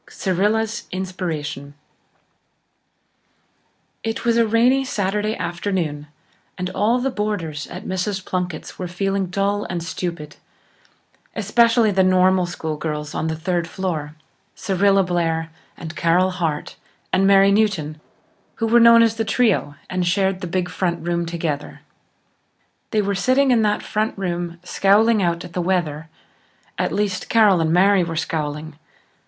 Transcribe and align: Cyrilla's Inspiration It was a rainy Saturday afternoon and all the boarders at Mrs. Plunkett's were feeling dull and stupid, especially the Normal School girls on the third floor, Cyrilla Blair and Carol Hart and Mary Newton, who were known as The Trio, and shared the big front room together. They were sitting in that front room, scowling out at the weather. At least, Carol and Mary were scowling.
Cyrilla's 0.09 0.87
Inspiration 0.91 1.75
It 4.03 4.25
was 4.25 4.35
a 4.35 4.47
rainy 4.47 4.83
Saturday 4.83 5.35
afternoon 5.37 6.07
and 6.57 6.71
all 6.71 6.97
the 6.97 7.11
boarders 7.11 7.67
at 7.67 7.85
Mrs. 7.85 8.25
Plunkett's 8.25 8.79
were 8.79 8.87
feeling 8.87 9.27
dull 9.27 9.63
and 9.65 9.83
stupid, 9.83 10.37
especially 11.35 11.91
the 11.91 12.01
Normal 12.01 12.47
School 12.47 12.77
girls 12.77 13.13
on 13.13 13.27
the 13.27 13.35
third 13.35 13.67
floor, 13.67 14.15
Cyrilla 14.55 15.03
Blair 15.03 15.51
and 15.77 15.95
Carol 15.95 16.31
Hart 16.31 16.77
and 17.13 17.27
Mary 17.27 17.51
Newton, 17.51 18.01
who 18.55 18.65
were 18.65 18.79
known 18.79 19.03
as 19.03 19.17
The 19.17 19.23
Trio, 19.23 19.75
and 19.87 20.07
shared 20.07 20.41
the 20.41 20.47
big 20.47 20.67
front 20.67 21.05
room 21.07 21.27
together. 21.27 21.81
They 22.89 23.03
were 23.03 23.13
sitting 23.13 23.51
in 23.51 23.61
that 23.61 23.83
front 23.83 24.17
room, 24.17 24.57
scowling 24.63 25.21
out 25.21 25.45
at 25.45 25.53
the 25.53 25.61
weather. 25.61 26.09
At 26.79 26.91
least, 26.91 27.29
Carol 27.29 27.61
and 27.61 27.71
Mary 27.71 28.03
were 28.03 28.15
scowling. 28.15 28.79